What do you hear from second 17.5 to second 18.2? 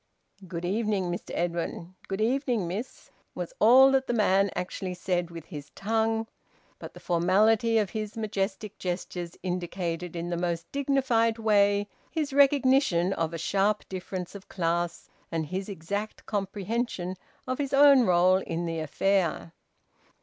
his own